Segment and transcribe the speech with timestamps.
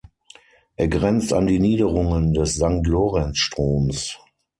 [0.77, 4.17] Er grenzt an die Niederungen des Sankt-Lorenz-Stroms.